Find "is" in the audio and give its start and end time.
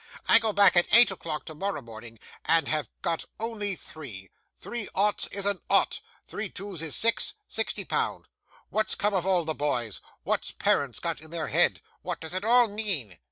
5.27-5.45, 6.81-6.95